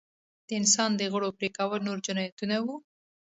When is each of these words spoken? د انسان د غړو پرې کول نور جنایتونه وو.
د 0.47 0.49
انسان 0.59 0.91
د 0.95 1.01
غړو 1.13 1.29
پرې 1.37 1.49
کول 1.57 1.79
نور 1.87 1.97
جنایتونه 2.07 2.55
وو. 2.65 2.75